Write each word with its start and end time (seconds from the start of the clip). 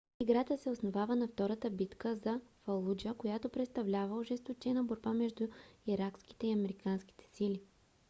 играта 0.19 0.57
се 0.57 0.69
основава 0.69 1.15
на 1.15 1.27
втората 1.27 1.69
битка 1.69 2.15
за 2.15 2.41
фалуджа 2.63 3.13
която 3.13 3.49
представлява 3.49 4.17
ожесточена 4.17 4.83
борба 4.83 5.13
между 5.13 5.47
иракските 5.87 6.47
и 6.47 6.51
американските 6.53 7.25
сили 7.27 7.61